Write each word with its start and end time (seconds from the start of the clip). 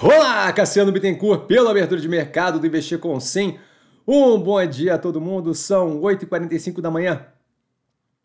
Olá, 0.00 0.52
Cassiano 0.52 0.92
Bittencourt, 0.92 1.46
pela 1.46 1.72
abertura 1.72 2.00
de 2.00 2.08
mercado 2.08 2.60
do 2.60 2.66
Investir 2.68 3.00
com 3.00 3.18
100. 3.18 3.58
Um 4.06 4.38
bom 4.38 4.64
dia 4.64 4.94
a 4.94 4.98
todo 4.98 5.20
mundo, 5.20 5.52
são 5.56 6.00
8h45 6.00 6.80
da 6.80 6.88
manhã 6.88 7.26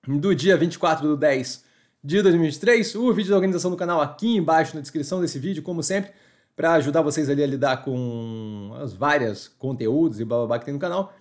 do 0.07 0.35
dia 0.35 0.55
24 0.55 1.15
de 1.15 1.19
10 1.19 1.63
de 2.03 2.21
2023. 2.21 2.93
O 2.93 3.11
vídeo 3.11 3.31
da 3.31 3.37
organização 3.37 3.71
do 3.71 3.77
canal 3.77 3.99
aqui 4.01 4.35
embaixo 4.37 4.75
na 4.75 4.81
descrição 4.81 5.19
desse 5.19 5.39
vídeo, 5.39 5.63
como 5.63 5.81
sempre, 5.81 6.11
para 6.55 6.73
ajudar 6.73 7.01
vocês 7.01 7.27
ali 7.27 7.43
a 7.43 7.47
lidar 7.47 7.77
com 7.77 8.71
as 8.79 8.93
várias 8.93 9.47
conteúdos 9.47 10.19
e 10.19 10.25
blá 10.25 10.59
que 10.59 10.65
tem 10.65 10.75
no 10.75 10.79
canal. 10.79 11.11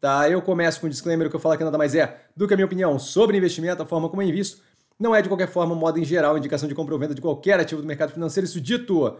Tá, 0.00 0.28
eu 0.28 0.42
começo 0.42 0.80
com 0.80 0.88
um 0.88 0.90
disclaimer 0.90 1.30
que 1.30 1.36
eu 1.36 1.40
falo 1.40 1.56
que 1.56 1.62
nada 1.62 1.78
mais 1.78 1.94
é 1.94 2.20
do 2.36 2.48
que 2.48 2.54
a 2.54 2.56
minha 2.56 2.66
opinião 2.66 2.98
sobre 2.98 3.36
investimento, 3.36 3.80
a 3.80 3.86
forma 3.86 4.08
como 4.08 4.22
eu 4.22 4.28
invisto. 4.28 4.60
Não 4.98 5.14
é 5.14 5.22
de 5.22 5.28
qualquer 5.28 5.48
forma, 5.48 5.72
modo 5.72 6.00
em 6.00 6.04
geral, 6.04 6.36
indicação 6.36 6.68
de 6.68 6.74
compra 6.74 6.94
ou 6.94 7.00
venda 7.00 7.14
de 7.14 7.22
qualquer 7.22 7.60
ativo 7.60 7.80
do 7.80 7.86
mercado 7.86 8.12
financeiro. 8.12 8.44
Isso 8.44 8.60
dito, 8.60 9.16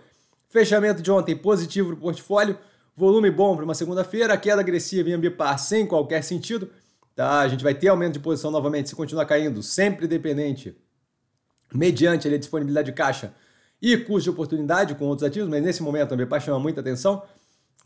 Fechamento 0.50 1.00
de 1.00 1.12
ontem 1.12 1.36
positivo 1.36 1.90
para 1.90 1.96
o 1.96 2.00
portfólio, 2.00 2.58
volume 2.96 3.30
bom 3.30 3.54
para 3.54 3.64
uma 3.64 3.74
segunda-feira, 3.74 4.36
queda 4.36 4.60
agressiva 4.60 5.08
em 5.08 5.12
Ambipar 5.12 5.56
sem 5.60 5.86
qualquer 5.86 6.24
sentido. 6.24 6.68
Tá? 7.14 7.38
A 7.38 7.46
gente 7.46 7.62
vai 7.62 7.72
ter 7.72 7.86
aumento 7.86 8.14
de 8.14 8.18
posição 8.18 8.50
novamente 8.50 8.88
se 8.88 8.96
continuar 8.96 9.26
caindo, 9.26 9.62
sempre 9.62 10.08
dependente, 10.08 10.76
mediante 11.72 12.26
a 12.26 12.36
disponibilidade 12.36 12.86
de 12.86 12.92
caixa 12.92 13.32
e 13.80 13.96
custo 13.96 14.24
de 14.24 14.30
oportunidade 14.30 14.96
com 14.96 15.04
outros 15.04 15.24
ativos, 15.24 15.48
mas 15.48 15.62
nesse 15.62 15.84
momento 15.84 16.10
a 16.10 16.14
Ambipar 16.16 16.40
chama 16.40 16.58
muita 16.58 16.80
atenção. 16.80 17.22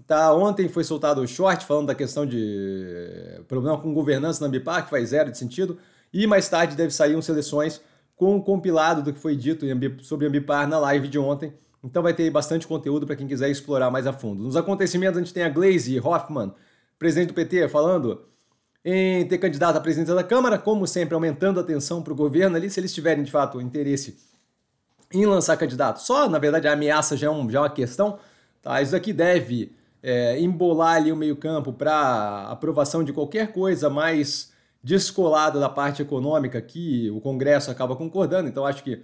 Tá, 0.07 0.33
ontem 0.33 0.67
foi 0.67 0.85
soltado 0.85 1.21
o 1.21 1.29
short 1.29 1.67
falando 1.67 1.89
da 1.89 1.95
questão 1.95 2.25
de 2.25 3.43
problema 3.47 3.79
com 3.79 3.93
governança 3.93 4.41
na 4.41 4.47
Ambipar, 4.47 4.85
que 4.85 4.91
faz 4.91 5.11
zero 5.11 5.31
de 5.31 5.37
sentido, 5.37 5.79
e 6.11 6.27
mais 6.27 6.49
tarde 6.49 6.75
deve 6.75 6.95
sair 6.95 7.15
um 7.15 7.21
seleções 7.21 7.83
com 8.17 8.35
um 8.35 8.41
compilado 8.41 9.03
do 9.03 9.13
que 9.13 9.21
foi 9.21 9.37
dito 9.37 9.67
sobre 10.03 10.27
Ambipar 10.27 10.67
na 10.67 10.79
live 10.79 11.09
de 11.09 11.19
ontem, 11.19 11.53
então 11.85 12.03
vai 12.03 12.15
ter 12.15 12.31
bastante 12.31 12.67
conteúdo 12.67 13.07
para 13.07 13.15
quem 13.15 13.27
quiser 13.27 13.51
explorar 13.51 13.91
mais 13.91 14.07
a 14.07 14.13
fundo. 14.13 14.43
Nos 14.43 14.57
acontecimentos 14.57 15.19
a 15.19 15.21
gente 15.21 15.35
tem 15.35 15.43
a 15.43 15.51
Glaze 15.51 16.01
Hoffman, 16.01 16.53
presidente 16.99 17.29
do 17.29 17.35
PT, 17.35 17.69
falando 17.69 18.25
em 18.83 19.27
ter 19.27 19.37
candidato 19.37 19.77
à 19.77 19.81
presidência 19.81 20.15
da 20.15 20.25
Câmara, 20.25 20.57
como 20.59 20.87
sempre 20.87 21.15
aumentando 21.15 21.61
a 21.61 21.63
atenção 21.63 22.03
para 22.03 22.13
o 22.13 22.17
governo 22.17 22.57
ali, 22.57 22.71
se 22.71 22.81
eles 22.81 22.93
tiverem 22.93 23.23
de 23.23 23.31
fato 23.31 23.61
interesse 23.61 24.17
em 25.13 25.27
lançar 25.27 25.59
candidato. 25.59 26.01
Só, 26.01 26.29
na 26.29 26.39
verdade, 26.39 26.67
a 26.67 26.73
ameaça 26.73 27.17
já 27.17 27.27
é, 27.27 27.31
um, 27.31 27.49
já 27.51 27.59
é 27.59 27.63
uma 27.63 27.71
questão. 27.71 28.19
Tá? 28.63 28.81
Isso 28.81 28.97
aqui 28.97 29.13
deve 29.13 29.77
é, 30.03 30.41
embolar 30.41 30.97
ali 30.97 31.13
o 31.13 31.17
meio 31.17 31.37
campo 31.37 31.73
para 31.73 32.49
aprovação 32.49 33.05
de 33.05 33.13
qualquer 33.13 33.53
coisa 33.53 33.91
mais 33.91 34.53
descolada 34.83 35.61
da 35.61 35.69
parte 35.69 36.03
econômica 36.03 36.61
que 36.61 37.11
o 37.11 37.21
Congresso 37.21 37.71
acaba 37.71 37.95
concordando. 37.95 38.49
Então 38.49 38.67
acho 38.67 38.83
que 38.83 39.03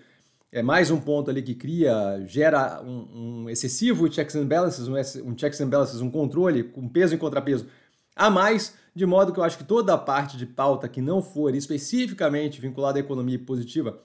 é 0.52 0.62
mais 0.62 0.90
um 0.90 1.00
ponto 1.00 1.30
ali 1.30 1.42
que 1.42 1.54
cria, 1.54 2.22
gera 2.26 2.82
um, 2.82 3.44
um 3.44 3.50
excessivo 3.50 4.12
checks 4.12 4.34
and 4.34 4.46
balances, 4.46 4.88
um, 4.88 4.94
um, 5.28 5.38
checks 5.38 5.60
and 5.60 5.68
balances, 5.68 6.00
um 6.00 6.10
controle 6.10 6.64
com 6.64 6.88
peso 6.88 7.14
e 7.14 7.18
contrapeso 7.18 7.66
a 8.16 8.28
mais, 8.28 8.74
de 8.94 9.06
modo 9.06 9.32
que 9.32 9.38
eu 9.38 9.44
acho 9.44 9.56
que 9.56 9.64
toda 9.64 9.94
a 9.94 9.98
parte 9.98 10.36
de 10.36 10.44
pauta 10.44 10.88
que 10.88 11.00
não 11.00 11.22
for 11.22 11.54
especificamente 11.54 12.60
vinculada 12.60 12.98
à 12.98 13.00
economia 13.00 13.38
positiva 13.38 14.00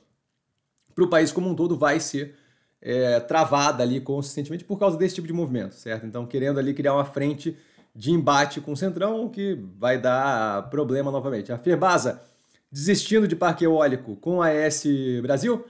para 0.93 1.03
o 1.03 1.09
país 1.09 1.31
como 1.31 1.49
um 1.49 1.55
todo 1.55 1.75
vai 1.75 1.99
ser 1.99 2.35
é, 2.81 3.19
travada 3.19 3.83
ali 3.83 3.99
consistentemente 3.99 4.63
por 4.63 4.77
causa 4.77 4.95
desse 4.97 5.15
tipo 5.15 5.27
de 5.27 5.33
movimento, 5.33 5.73
certo? 5.73 6.05
Então, 6.05 6.25
querendo 6.25 6.59
ali 6.59 6.73
criar 6.73 6.93
uma 6.93 7.05
frente 7.05 7.57
de 7.95 8.11
embate 8.11 8.61
com 8.61 8.73
o 8.73 8.77
Centrão, 8.77 9.27
que 9.27 9.57
vai 9.77 9.99
dar 9.99 10.69
problema 10.69 11.11
novamente. 11.11 11.51
A 11.51 11.57
Ferbasa 11.57 12.21
desistindo 12.71 13.27
de 13.27 13.35
parque 13.35 13.65
eólico 13.65 14.15
com 14.17 14.41
a 14.41 14.49
AS 14.49 14.83
Brasil, 15.21 15.65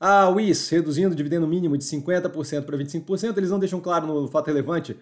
a 0.00 0.30
WIS 0.30 0.70
reduzindo 0.70 1.12
o 1.12 1.14
dividendo 1.14 1.46
mínimo 1.46 1.76
de 1.76 1.84
50% 1.84 2.64
para 2.64 2.78
25%, 2.78 3.36
eles 3.36 3.50
não 3.50 3.58
deixam 3.58 3.80
claro 3.80 4.06
no 4.06 4.26
fato 4.28 4.46
relevante 4.46 4.96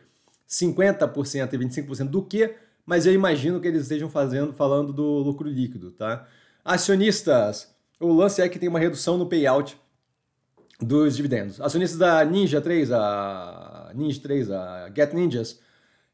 50% 0.48 1.52
e 1.52 1.58
25% 1.58 2.08
do 2.08 2.20
que, 2.22 2.54
mas 2.84 3.06
eu 3.06 3.12
imagino 3.12 3.60
que 3.60 3.68
eles 3.68 3.82
estejam 3.82 4.10
fazendo 4.10 4.52
falando 4.52 4.92
do 4.92 5.04
lucro 5.18 5.48
líquido, 5.48 5.92
tá? 5.92 6.26
Acionistas, 6.64 7.72
o 8.00 8.12
lance 8.12 8.42
é 8.42 8.48
que 8.48 8.58
tem 8.58 8.68
uma 8.68 8.80
redução 8.80 9.16
no 9.16 9.26
payout 9.26 9.78
dos 10.80 11.16
dividendos. 11.16 11.60
Acionistas 11.60 11.98
da 11.98 12.24
Ninja 12.24 12.60
3, 12.60 12.90
a 12.90 13.92
Ninja 13.94 14.20
3, 14.20 14.50
a 14.50 14.90
Get 14.94 15.12
Ninjas, 15.12 15.60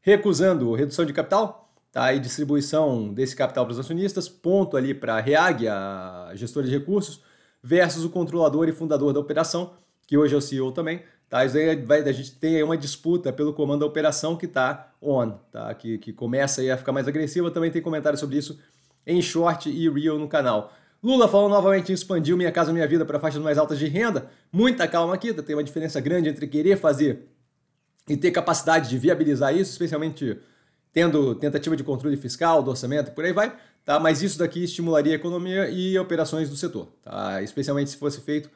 recusando 0.01 0.73
redução 0.75 1.05
de 1.05 1.13
capital, 1.13 1.73
tá? 1.91 2.13
E 2.13 2.19
distribuição 2.19 3.11
desse 3.11 3.35
capital 3.35 3.65
para 3.65 3.71
os 3.71 3.79
acionistas, 3.79 4.29
ponto 4.29 4.77
ali 4.77 4.93
para 4.93 5.15
a 5.15 5.19
REAG, 5.19 5.67
a 5.67 6.31
gestora 6.35 6.67
de 6.67 6.71
recursos, 6.71 7.21
versus 7.65 8.05
o 8.05 8.09
controlador 8.11 8.69
e 8.69 8.71
fundador 8.71 9.11
da 9.11 9.19
operação, 9.19 9.73
que 10.05 10.15
hoje 10.15 10.35
é 10.35 10.37
o 10.37 10.41
CEO 10.41 10.71
também. 10.71 11.01
Tá? 11.27 11.43
Isso 11.43 11.57
aí 11.57 11.75
vai, 11.83 12.01
a 12.01 12.11
gente 12.11 12.35
tem 12.35 12.57
aí 12.57 12.61
uma 12.63 12.77
disputa 12.77 13.33
pelo 13.33 13.53
comando 13.53 13.79
da 13.79 13.87
operação 13.87 14.35
que 14.35 14.45
está 14.45 14.93
on, 15.01 15.31
tá? 15.51 15.73
que, 15.73 15.97
que 15.97 16.13
começa 16.13 16.61
aí 16.61 16.69
a 16.69 16.77
ficar 16.77 16.91
mais 16.91 17.07
agressiva. 17.07 17.49
Também 17.49 17.71
tem 17.71 17.81
comentário 17.81 18.19
sobre 18.19 18.37
isso 18.37 18.59
em 19.05 19.19
short 19.19 19.67
e 19.67 19.89
real 19.89 20.19
no 20.19 20.27
canal. 20.27 20.71
Lula 21.03 21.27
falou 21.27 21.49
novamente 21.49 21.91
em 21.91 21.95
expandir 21.95 22.37
Minha 22.37 22.51
Casa 22.51 22.71
Minha 22.71 22.87
Vida 22.87 23.03
para 23.03 23.19
faixas 23.19 23.41
mais 23.41 23.57
altas 23.57 23.79
de 23.79 23.87
renda. 23.87 24.29
Muita 24.51 24.87
calma 24.87 25.15
aqui, 25.15 25.33
tá? 25.33 25.41
tem 25.41 25.55
uma 25.55 25.63
diferença 25.63 25.99
grande 25.99 26.29
entre 26.29 26.45
querer 26.45 26.77
fazer 26.77 27.27
e 28.07 28.15
ter 28.15 28.29
capacidade 28.29 28.89
de 28.91 28.97
viabilizar 28.99 29.55
isso, 29.55 29.71
especialmente 29.71 30.37
tendo 30.95 31.35
tentativa 31.35 31.75
de 31.75 31.83
controle 31.83 32.15
fiscal, 32.15 32.63
do 32.63 32.69
orçamento 32.69 33.11
por 33.11 33.25
aí 33.25 33.33
vai. 33.33 33.53
Tá? 33.83 33.99
Mas 33.99 34.21
isso 34.21 34.39
daqui 34.39 34.63
estimularia 34.63 35.11
a 35.11 35.15
economia 35.17 35.69
e 35.69 35.99
operações 35.99 36.49
do 36.49 36.55
setor, 36.55 36.87
tá? 37.03 37.43
especialmente 37.43 37.89
se 37.89 37.97
fosse 37.97 38.21
feito 38.21 38.49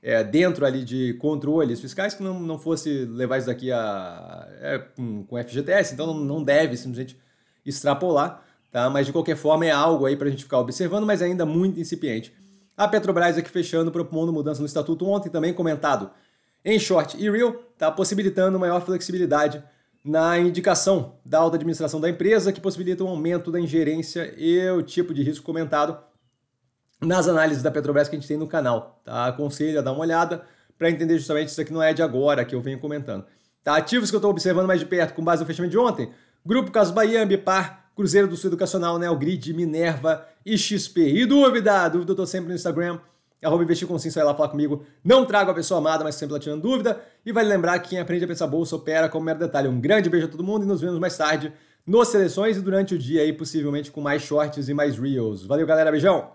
é, 0.00 0.22
dentro 0.22 0.64
ali 0.64 0.84
de 0.84 1.14
controles 1.14 1.80
fiscais 1.80 2.14
que 2.14 2.22
não, 2.22 2.38
não 2.38 2.56
fosse 2.56 3.04
levar 3.04 3.38
isso 3.38 3.48
daqui 3.48 3.72
a, 3.72 4.48
é, 4.60 4.78
com, 4.78 5.24
com 5.24 5.42
FGTS, 5.42 5.92
então 5.92 6.06
não, 6.06 6.14
não 6.14 6.44
deve 6.44 6.76
simplesmente 6.76 7.18
extrapolar, 7.66 8.44
tá? 8.70 8.88
mas 8.88 9.06
de 9.06 9.12
qualquer 9.12 9.36
forma 9.36 9.66
é 9.66 9.72
algo 9.72 10.06
aí 10.06 10.16
para 10.16 10.28
a 10.28 10.30
gente 10.30 10.44
ficar 10.44 10.60
observando, 10.60 11.04
mas 11.04 11.20
ainda 11.20 11.44
muito 11.44 11.80
incipiente. 11.80 12.32
A 12.76 12.86
Petrobras 12.86 13.36
aqui 13.36 13.50
fechando, 13.50 13.90
propondo 13.90 14.32
mudança 14.32 14.60
no 14.60 14.66
estatuto 14.66 15.04
ontem, 15.06 15.28
também 15.28 15.52
comentado 15.52 16.10
em 16.64 16.78
short 16.78 17.20
e 17.20 17.28
real, 17.28 17.54
tá? 17.76 17.90
possibilitando 17.90 18.56
maior 18.56 18.80
flexibilidade 18.80 19.62
na 20.04 20.38
indicação 20.38 21.14
da 21.24 21.38
alta 21.38 21.56
administração 21.56 22.00
da 22.00 22.08
empresa, 22.08 22.52
que 22.52 22.60
possibilita 22.60 23.04
um 23.04 23.08
aumento 23.08 23.52
da 23.52 23.60
ingerência 23.60 24.34
e 24.36 24.68
o 24.70 24.82
tipo 24.82 25.14
de 25.14 25.22
risco 25.22 25.44
comentado 25.44 25.96
nas 27.00 27.28
análises 27.28 27.62
da 27.62 27.70
Petrobras 27.70 28.08
que 28.08 28.16
a 28.16 28.18
gente 28.18 28.28
tem 28.28 28.36
no 28.36 28.46
canal. 28.46 29.00
Tá? 29.04 29.26
Aconselho 29.26 29.78
a 29.78 29.82
dar 29.82 29.92
uma 29.92 30.00
olhada 30.00 30.44
para 30.76 30.90
entender 30.90 31.18
justamente 31.18 31.48
isso 31.48 31.60
aqui 31.60 31.72
não 31.72 31.82
é 31.82 31.92
de 31.92 32.02
agora 32.02 32.44
que 32.44 32.54
eu 32.54 32.60
venho 32.60 32.78
comentando. 32.78 33.24
Tá? 33.62 33.76
Ativos 33.76 34.10
que 34.10 34.16
eu 34.16 34.18
estou 34.18 34.30
observando 34.30 34.66
mais 34.66 34.80
de 34.80 34.86
perto 34.86 35.14
com 35.14 35.22
base 35.22 35.42
no 35.42 35.46
fechamento 35.46 35.70
de 35.70 35.78
ontem: 35.78 36.10
Grupo 36.44 36.70
Caso 36.72 36.92
Bahia, 36.92 37.22
Ambipar, 37.22 37.90
Cruzeiro 37.94 38.26
do 38.26 38.36
Sul 38.36 38.48
Educacional, 38.48 38.98
Neogrid, 38.98 39.52
Minerva 39.52 40.26
e 40.44 40.58
XP. 40.58 41.00
E 41.00 41.26
dúvida? 41.26 41.88
Dúvida 41.88 42.10
eu 42.10 42.14
estou 42.14 42.26
sempre 42.26 42.48
no 42.48 42.54
Instagram 42.54 42.98
arroba 43.42 43.64
investir 43.64 43.86
com 43.88 43.98
sim, 43.98 44.08
lá 44.20 44.34
falar 44.34 44.48
comigo. 44.48 44.84
Não 45.04 45.24
trago 45.24 45.50
a 45.50 45.54
pessoa 45.54 45.78
amada, 45.78 46.04
mas 46.04 46.14
sempre 46.14 46.34
lá 46.34 46.38
tirando 46.38 46.62
dúvida. 46.62 47.00
E 47.26 47.32
vale 47.32 47.48
lembrar 47.48 47.78
que 47.80 47.90
quem 47.90 47.98
aprende 47.98 48.24
a 48.24 48.28
pensar 48.28 48.46
bolsa 48.46 48.76
opera 48.76 49.08
como 49.08 49.24
mero 49.24 49.38
detalhe. 49.38 49.68
Um 49.68 49.80
grande 49.80 50.08
beijo 50.08 50.26
a 50.26 50.30
todo 50.30 50.44
mundo 50.44 50.64
e 50.64 50.68
nos 50.68 50.80
vemos 50.80 50.98
mais 50.98 51.16
tarde 51.16 51.52
nos 51.86 52.08
seleções 52.08 52.56
e 52.56 52.60
durante 52.60 52.94
o 52.94 52.98
dia 52.98 53.22
aí, 53.22 53.32
possivelmente 53.32 53.90
com 53.90 54.00
mais 54.00 54.22
shorts 54.22 54.68
e 54.68 54.74
mais 54.74 54.96
reels. 54.96 55.44
Valeu, 55.44 55.66
galera. 55.66 55.90
Beijão! 55.90 56.30